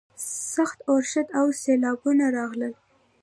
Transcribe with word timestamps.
سخت 0.53 0.79
اورښت 0.89 1.27
او 1.39 1.45
سیلاوونه 1.61 2.25
راغلل. 2.37 2.73